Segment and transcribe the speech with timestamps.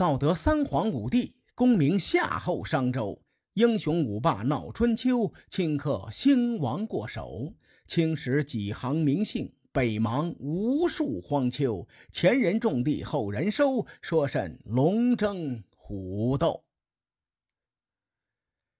[0.00, 3.20] 道德三皇五帝，功名夏后商周，
[3.52, 7.52] 英雄五霸闹春秋，顷刻兴亡过手。
[7.86, 11.86] 青史几行名姓，北邙无数荒丘。
[12.10, 16.64] 前人种地，后人收，说甚龙争虎斗？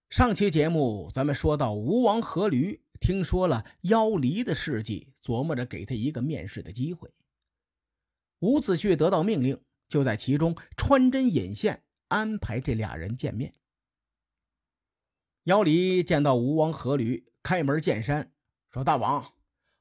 [0.09, 7.11] 上期节目咱们说到吴王阖闾听说了妖离的事迹，琢磨着给他一个面试的机会。
[8.39, 9.61] 伍子胥得到命令，
[9.91, 13.53] 就在其中穿针引线，安排这俩人见面。
[15.45, 18.33] 妖离见到吴王阖闾，开门见山。
[18.71, 19.35] 说大王，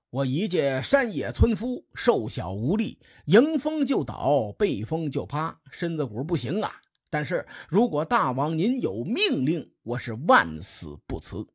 [0.10, 6.82] 我一介山野村夫，瘦小无力，迎风就倒，背风就趴，身子骨不行啊。
[7.12, 11.48] 但是如果大王您有命令，我是万死不辞。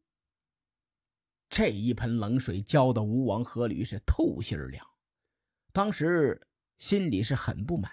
[1.48, 4.86] 这一盆冷水浇的吴王阖闾是透心凉，
[5.72, 6.46] 当时
[6.78, 7.90] 心里是很不满，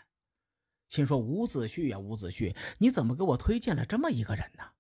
[0.92, 4.72] 心说伍子胥呀，伍子胥，你怎么给我推荐了这么一个人呢？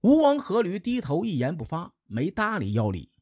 [0.00, 3.12] 吴王阖闾低头一言不发，没搭理妖离。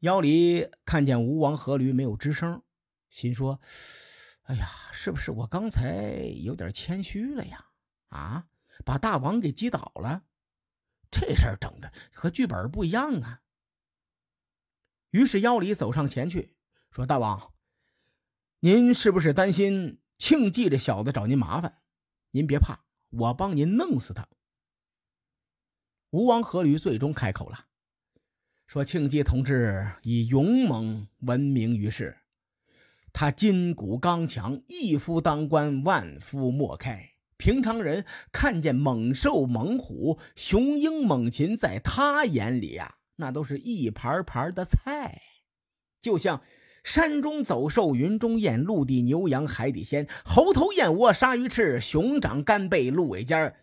[0.00, 2.64] 妖离看见吴王阖闾没有吱声，
[3.10, 3.60] 心说
[4.42, 7.66] ：“哎呀，是不是我刚才有点谦虚了呀？
[8.08, 8.48] 啊，
[8.84, 10.24] 把大王给击倒了，
[11.12, 13.42] 这事儿整的和剧本不一样啊。”
[15.10, 16.56] 于是妖离走上前去
[16.90, 17.54] 说：“大王，
[18.58, 21.82] 您是不是担心庆忌这小子找您麻烦？
[22.30, 22.80] 您别怕，
[23.10, 24.26] 我帮您弄死他。”
[26.12, 27.66] 吴王阖闾最终开口了。
[28.66, 32.16] 说庆忌同志以勇猛闻名于世，
[33.12, 37.10] 他筋骨刚强，一夫当关，万夫莫开。
[37.36, 45.20] 平常人看见猛兽、猛虎、雄鹰、猛禽，在他眼里呀，那都是一盘盘的菜。
[46.00, 46.42] 就像
[46.84, 53.56] 山中走兽、云中雁、陆地牛羊、海底鲜、猴头燕窝、鲨鱼翅、熊掌、干贝、鹿尾尖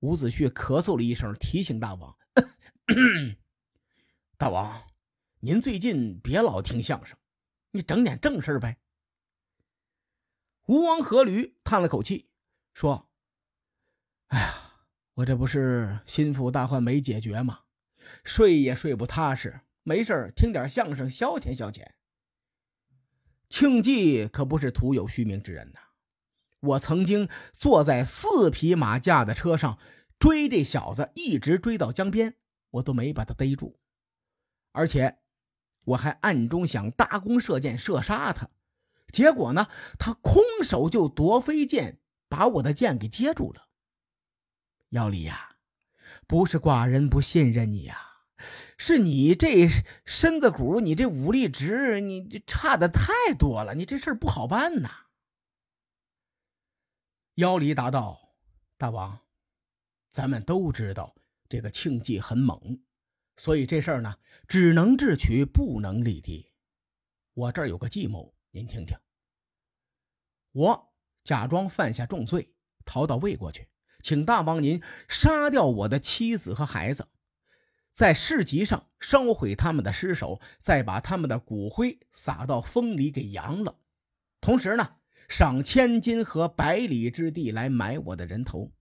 [0.00, 2.16] 伍子胥咳嗽了一声，提醒大王。
[4.36, 4.82] 大王，
[5.38, 7.16] 您最近别老听相声，
[7.70, 8.78] 你整点正事呗。
[10.66, 12.28] 吴王阖闾叹了口气，
[12.74, 13.08] 说
[14.28, 14.54] ：“哎呀，
[15.14, 17.60] 我这不是心腹大患没解决吗？
[18.24, 21.86] 睡也睡不踏实，没事听点相声消遣消遣。
[23.52, 25.80] 庆忌可不是徒有虚名之人呐，
[26.60, 29.78] 我曾经坐在四匹马驾的车上
[30.18, 32.36] 追这小子，一直追到江边，
[32.70, 33.78] 我都没把他逮住。”
[34.72, 35.18] 而且，
[35.84, 38.48] 我还暗中想搭弓射箭射杀他，
[39.12, 39.68] 结果呢，
[39.98, 43.68] 他空手就夺飞剑，把我的剑给接住了。
[44.92, 45.56] 姚离呀，
[46.26, 48.11] 不是寡人不信任你呀，
[48.78, 49.68] 是你这
[50.04, 54.90] 身子骨，你这武力值，你这差的太多了，你这事儿不好办呐。
[57.36, 58.34] 妖离答道
[58.76, 59.20] ：“大王，
[60.10, 61.14] 咱们都知道
[61.48, 62.82] 这个庆忌很猛。”
[63.38, 66.52] 所以这事儿呢，只能智取，不能力敌。
[67.32, 68.94] 我这儿有个计谋，您听听。
[70.52, 70.92] 我
[71.24, 72.54] 假装犯下重罪，
[72.84, 73.66] 逃到魏国去，
[74.02, 77.08] 请大王您杀掉我的妻子和孩子，
[78.02, 83.78] 在市集上烧毁他们的尸首，再把他们的骨灰撒到风里给扬了。
[84.40, 84.96] 同时呢，
[85.28, 88.72] 赏千金和百里之地来买我的人头。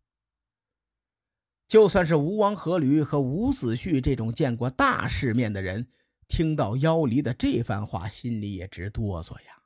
[1.67, 5.87] 就算是吴王阖闾和伍子胥这种见过大世面的人，
[6.27, 9.61] 听到妖离的这番话，心里也直哆嗦呀。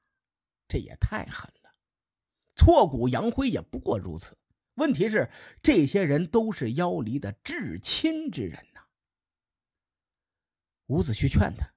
[0.68, 1.72] 这也太狠了，
[2.58, 4.38] 挫骨扬灰也不过如此。
[4.74, 5.30] 问题是，
[5.64, 8.60] 这些人都是妖离的至亲之人。
[10.88, 11.74] 伍子胥劝他：“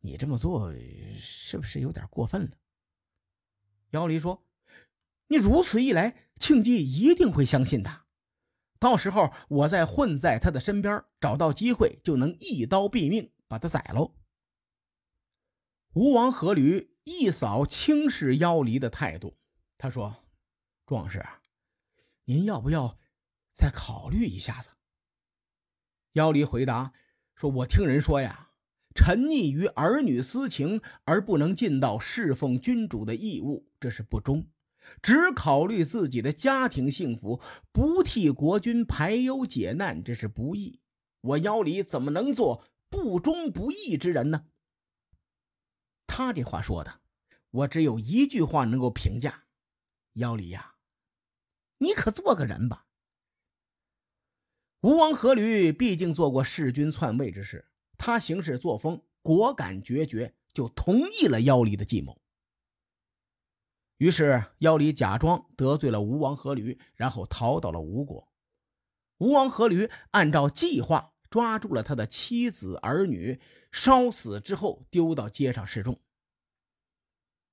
[0.00, 0.72] 你这么做
[1.16, 2.56] 是不是有点过分了？”
[3.90, 4.46] 妖离说
[5.28, 8.06] ：“你如此一来，庆忌一定会相信的。”
[8.78, 14.14] 到时候我再混在他的身边，找到机会就能一刀毙命，把他宰喽。
[15.94, 19.36] 吴王阖闾一扫轻视妖离的态度，
[19.78, 20.24] 他说
[20.86, 21.26] ：“壮士，
[22.24, 22.98] 您要不要
[23.50, 24.70] 再考虑一下子？”
[26.12, 26.92] 妖离回答
[27.38, 28.50] 说：“我听人说呀，
[28.96, 34.44] 沉溺于儿女私情而不能尽到侍奉君主的义务，这是不忠。”
[35.00, 37.40] 只考虑自己的家庭幸福，
[37.70, 40.80] 不替国君排忧解难，这是不义。
[41.20, 44.46] 我妖离怎么能做不忠不义之人呢？
[46.08, 47.00] 他这话说的，
[47.50, 49.44] 我只有一句话能够评价：
[50.14, 50.74] 妖离呀，
[51.78, 52.87] 你可做个人吧。
[54.80, 57.66] 吴王阖闾毕竟做过弑君篡位之事，
[57.96, 62.20] 他行事作风果敢决绝，就同意了妖离的计谋。
[63.96, 68.28] 于是妖离假装得罪了吴王阖闾，然后逃到了吴国。
[69.18, 73.40] 吴王阖闾按照计划抓住了他的妻子儿女，
[73.72, 76.00] 烧死之后丢到街上示众。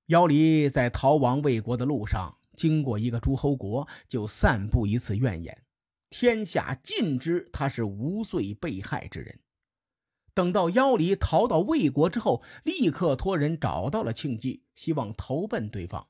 [0.06, 5.65] 妖离在逃亡魏国的路上，经过一个诸侯国，就散布一次怨言，
[6.10, 9.40] 天下尽知他是无罪被害之人。
[10.34, 16.08] 等到妖离逃到魏国之后，立刻托人找到了庆忌，希望投奔对方。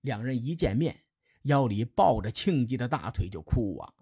[0.00, 1.04] 两人一见面，
[1.42, 3.92] 妖离抱着庆忌的大腿就哭啊：“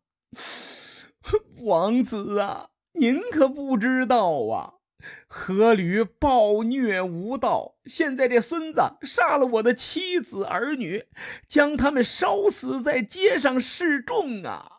[1.65, 4.75] 王子啊，您可不知道啊！”
[5.29, 11.05] 阖闾暴虐无道，现在这孙子杀了我的妻子儿女，
[11.47, 14.74] 将他们烧死在街上示众啊！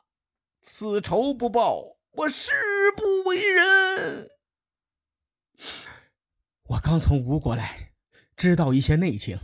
[0.67, 2.51] 此仇不报，我誓
[2.97, 4.31] 不为人。
[6.63, 7.93] 我刚从吴国来，
[8.35, 9.37] 知道一些内情。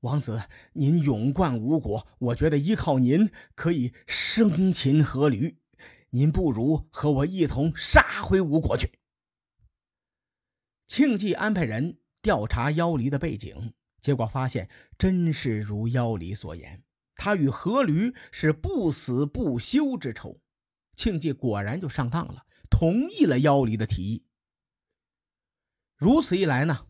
[0.00, 5.56] 王子，您勇冠吴国，我觉得依靠您可以生擒阖闾。
[6.08, 8.90] 您不如和我一同杀回吴国去。
[10.86, 16.82] 庆忌安排人调查妖离的背景，结果发现真是如妖离所言，
[17.14, 20.40] 他与阖闾是不死不休之仇。
[20.94, 24.26] 庆忌果然就上当了，同意了妖离的提议。
[25.96, 26.86] 如此一来呢，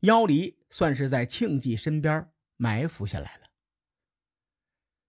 [0.00, 3.50] 妖离算是在庆忌身边埋伏下来了。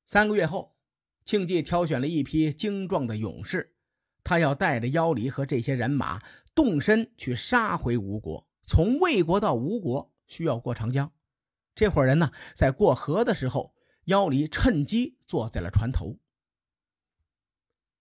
[0.05, 0.77] 三个月后，
[1.25, 3.75] 庆忌挑选了一批精壮的勇士，
[4.23, 6.21] 他要带着妖离和这些人马。
[6.55, 11.11] 动身去杀回吴国，从魏国到吴国需要过长江。
[11.73, 13.73] 这伙人呢，在过河的时候，
[14.03, 16.19] 妖离趁机坐在了船头。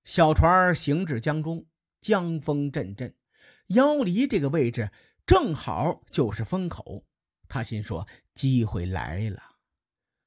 [0.05, 1.67] 小船行至江中，
[2.01, 3.15] 江风阵阵，
[3.69, 4.91] 妖离这个位置
[5.25, 7.05] 正好就是风口。
[7.49, 9.43] 他心说机会来了，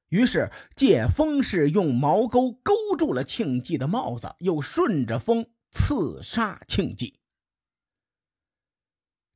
[0.08, 7.18] 于是借风势用毛钩勾住了庆忌的帽子，又顺着风刺杀庆忌。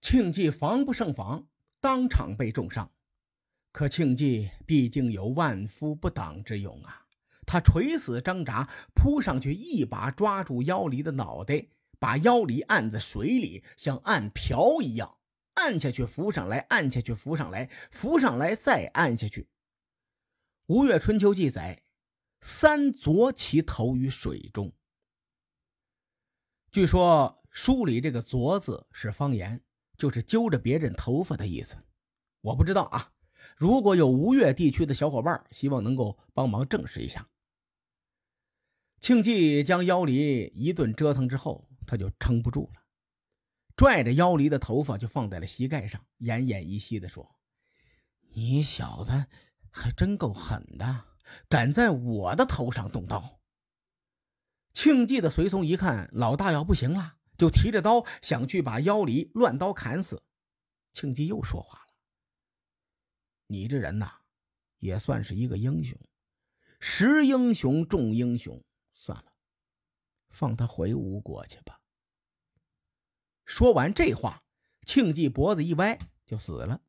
[0.01, 1.47] 庆忌防不胜防，
[1.81, 2.91] 当场被重伤。
[3.73, 7.07] 可庆忌毕竟有万夫不挡之勇啊！
[7.51, 11.67] 他垂死挣扎，扑上去，一把抓住妖离的脑袋，
[11.99, 15.17] 把妖离按在水里，像按瓢一样
[15.55, 19.43] 按下去，浮上来，按下去，浮上来，浮上来，再按下去。
[20.67, 21.83] 《吴越春秋》记载
[22.41, 24.73] ：“三啄其头于水中。”
[26.71, 29.61] 据说书里这个“啄”字是方言。
[29.97, 31.77] 就是揪着别人头发的意思，
[32.41, 33.13] 我不知道啊。
[33.55, 37.29] 如果有吴越地区的小伙伴，希望能够帮忙证实一下。
[39.01, 42.83] 庆忌将妖离一顿折腾之后，他就撑不住了，
[43.75, 47.37] 拽着妖离的头发就放在了膝盖上，奄奄一息的说
[48.35, 49.27] ：“你小子
[49.71, 51.07] 还真够狠的，
[51.49, 53.41] 敢在我的头上动刀。”
[54.75, 57.17] 庆忌的随从一看，老大要不行了。
[57.39, 60.23] 就提着刀想去把妖离乱刀砍死，
[60.93, 61.87] 庆忌又说话了
[63.49, 64.13] ：“你这人呐，
[64.79, 65.99] 也算是一个英雄，
[66.79, 68.63] 识英雄重英雄。
[70.31, 71.81] 放他回吴国去吧。”
[73.45, 74.43] 说完这话，
[74.87, 76.83] 庆忌脖子一歪就死了。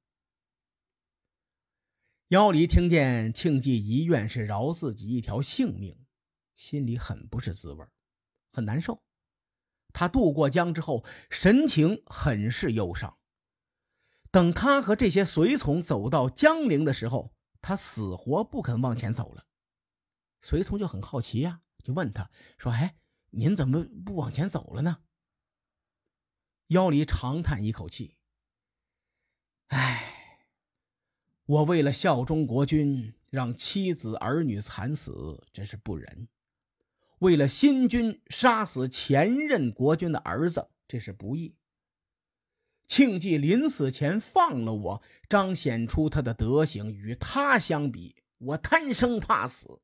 [2.27, 6.05] 妖离听见庆忌遗愿是饶自己一条性命，
[6.55, 7.85] 心里很不是滋味，
[8.53, 9.03] 很难受。
[9.91, 13.17] 他渡过江之后，神情很是忧伤。
[14.31, 19.45] 等他和这些随从走到江陵的时候，他死活不肯往前走了。
[20.41, 22.95] 随从就很好奇呀，就问他说：“哎，
[23.31, 24.99] 您怎么不往前走了呢？”
[26.67, 28.15] 妖离长叹一口气
[29.67, 30.47] ：“唉，
[31.45, 36.29] 我为了效忠国君，让妻子儿女惨死，真是不仁。”
[37.19, 41.55] 为了新君杀死前任国君的儿子，这是不义。
[42.87, 46.91] 庆忌临死前放了我，彰显出他的德行。
[46.91, 49.81] 与他相比，我贪生怕死，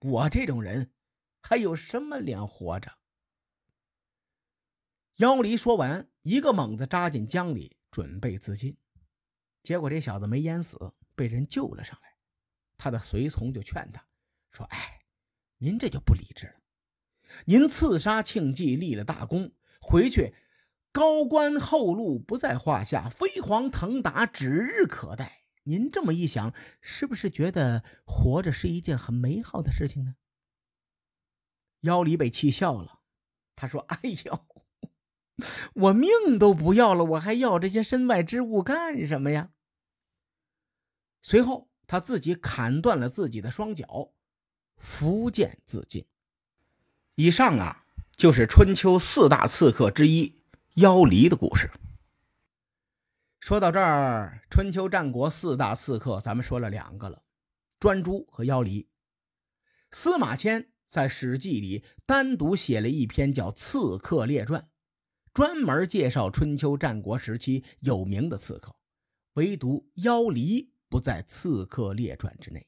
[0.00, 0.92] 我这种人
[1.48, 2.90] 还有什么脸活着？
[5.18, 8.76] 妖离说完，一个猛子扎进江里，准备自尽。
[9.62, 12.16] 结果这小子没淹死，被人救了上来。
[12.76, 14.04] 他的随从就劝他
[14.50, 15.02] 说：“哎，
[15.58, 16.54] 您这就不理智了。”
[17.46, 20.34] 您刺杀庆忌立了大功，回去
[20.90, 25.44] 高官厚禄不在话下，飞黄腾达指日可待。
[25.62, 30.16] 您这么一想，是不是觉得活着是一件很美好的事情呢？
[31.86, 33.00] 妖离被气笑了，
[33.56, 34.46] 他说：“哎呦，
[35.72, 39.52] 我命都不要了，我还要这些身外之物干什么呀？”
[41.22, 44.12] 随后，他自己砍断了自己的双脚，
[44.76, 46.06] 伏剑自尽。
[47.14, 50.42] 以上啊，就是春秋四大刺客之一
[50.74, 51.70] 妖离的故事。
[53.40, 57.22] 说到这儿，春秋战国四大刺客，咱们说了两个了，
[57.78, 58.88] 专诸和妖离。
[59.90, 64.60] 司马迁在《史记》里单独写了一篇叫《刺客列传》，
[65.32, 68.74] 专门介绍春秋战国时期有名的刺客，
[69.34, 72.66] 唯独妖离不在《刺客列传》之内。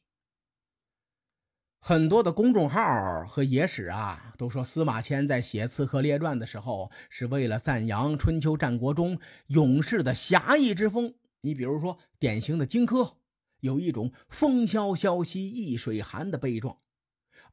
[1.81, 11.15] 很多的公众号和野史啊，都说司马迁在写《刺客列传》的时候，是为了赞扬春秋战国中勇士的侠义之风。
[11.43, 13.15] 你比如说，典型的荆轲，
[13.61, 16.79] 有一种风萧萧兮易水寒的悲壮；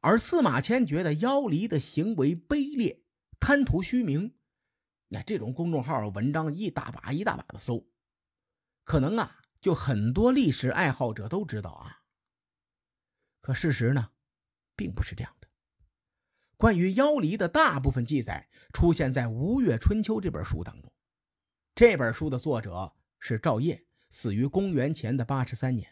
[0.00, 3.02] 而司马迁觉得妖离的行为卑劣、
[3.40, 4.36] 贪图虚名。
[5.08, 7.88] 那这种公众号文章一大把一大把的搜，
[8.84, 12.02] 可能啊，就很多历史爱好者都知道啊。
[13.40, 14.10] 可事实呢？
[14.74, 15.48] 并不是这样的。
[16.56, 20.92] 关于妖离的大部分记载出现在《吴越春秋》这本书当中。
[21.74, 25.88] 这本书的作者是赵晔，死于公元前的八十三年，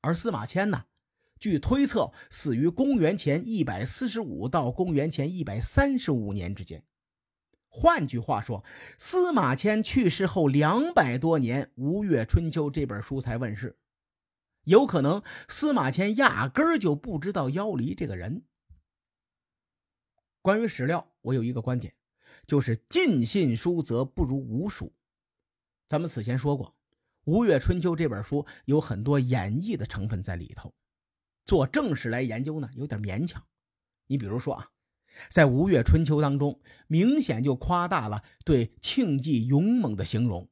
[0.00, 0.86] 而司马迁呢，
[1.42, 6.84] 据推测死于公元前一百四十五到公元前一百三十五年之间。
[7.68, 8.64] 换句话说，
[8.96, 13.76] 司马迁去世后两百多年，《吴越春秋》这本书才问世。
[14.62, 18.44] 有可能司马迁压根儿就不知道妖离这个人。
[20.42, 21.92] 关于史料，我有一个观点，
[22.46, 24.92] 就是尽信书则不如无书。
[25.88, 26.68] 咱们此前说过，
[27.24, 30.72] 《吴越春秋》这本书有很多演绎的成分在里头，
[31.44, 33.44] 做正史来研究呢有点勉强。
[34.06, 34.70] 你比如说啊，
[35.30, 40.48] 在《吴越春秋》当中，明显就夸大了对庆忌勇猛的形容。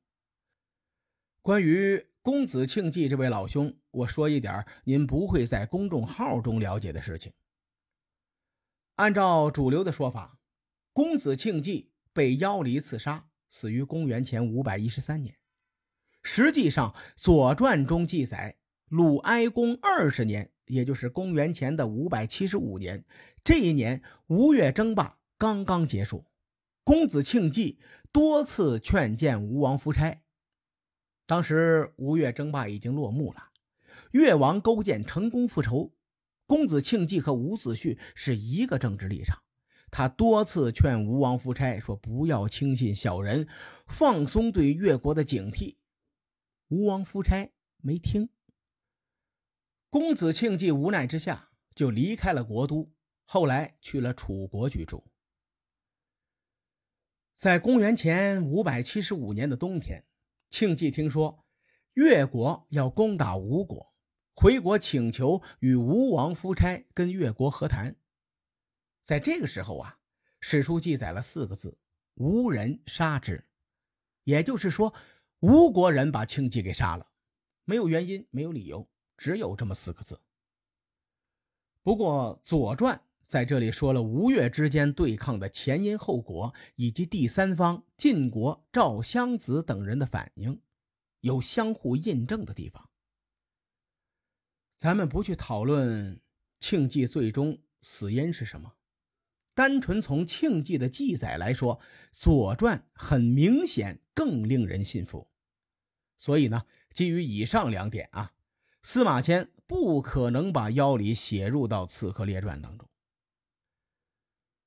[1.43, 7.33] 关于公子庆忌这位老兄，我说一点您不会在公众号中了解的事情。
[8.97, 10.39] 按照主流的说法，
[10.93, 15.39] 公子庆忌被妖离刺杀，死于公元前五百一十三年。
[16.23, 23.05] 实际上，《左传》中记载，鲁哀公二十年，也就是公元前的五百七十五年，
[23.43, 26.25] 这一年吴越争霸刚刚结束，
[26.85, 27.81] 公子庆忌
[28.13, 30.23] 多次劝谏吴王夫差。
[31.27, 33.51] 当时吴越争霸已经落幕了，
[34.13, 35.93] 越王勾践成功复仇，
[36.47, 39.43] 公子庆忌和伍子胥是一个政治立场。
[39.93, 43.49] 他多次劝吴王夫差说：“不要轻信小人，
[43.89, 45.77] 放松对越国的警惕。”
[46.71, 47.51] 吴王夫差
[47.83, 48.29] 没听。
[49.91, 52.93] 公子庆忌无奈之下就离开了国都，
[53.25, 55.05] 后来去了楚国居住。
[57.35, 60.07] 在公元前五百七十五年的冬天。
[60.49, 61.45] 庆忌听说
[61.93, 63.95] 越国要攻打吴国，
[64.35, 67.95] 回国请求与吴王夫差跟越国和谈。
[69.05, 69.99] 在这个时候啊，
[70.41, 71.79] 史书记载了四个字
[72.19, 73.47] ：“吴人杀之。”
[74.25, 74.93] 也就是说，
[75.39, 77.13] 吴国人把庆忌给杀了，
[77.65, 78.90] 没有原因，没有理由，
[79.21, 80.19] 只有这么四个字。
[81.83, 90.63] 不过，《左传》在这里说了吴越之间对抗的前因后果，以及第三方晋国赵襄子等人的反应，
[91.21, 92.89] 有相互印证的地方。
[94.79, 96.19] 咱们不去讨论
[96.59, 98.73] 庆忌最终死因是什么，
[99.53, 101.79] 单纯从庆忌的记载来说，
[102.11, 105.29] 《左传》很明显更令人信服。
[106.17, 108.33] 所以呢，基于以上两点啊，
[108.83, 112.89] 司马迁不可能把妖礼写入到《刺客列传》当中。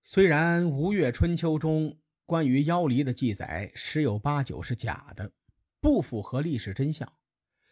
[0.04, 5.32] 虽然《吴越春秋》中关于妖离的记载十有八九是假的，
[5.80, 7.12] 不符合历史真相，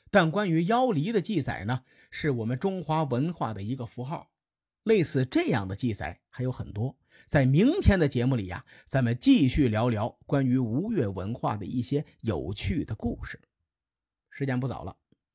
[0.10, 4.31] 但关于妖离的记载呢，是我们中华文化的一个符号。
[4.83, 6.98] 类似这样的记载还有很多。
[7.27, 13.39] 在明天的节目里呀，咱们继续聊聊关于吴越文化的一些有趣的故事。
[14.31, 14.98] 时间不早了，